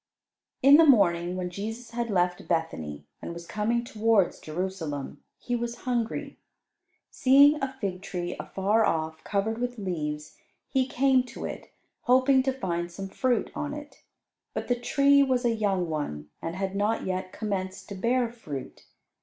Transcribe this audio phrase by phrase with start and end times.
[0.63, 5.81] In the morning, when Jesus had left Bethany and was coming towards Jerusalem, He was
[5.85, 6.39] hungry.
[7.11, 10.37] Seeing a fig tree afar off, covered with leaves,
[10.67, 11.69] He came to it,
[12.01, 14.01] hoping to find some fruit on it.
[14.55, 18.87] But the tree was a young one, and had not yet commenced to bear fruit.